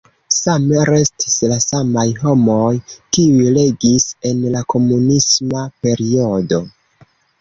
[0.35, 2.71] Same restis la samaj homoj,
[3.17, 6.61] kiuj regis en la komunisma periodo.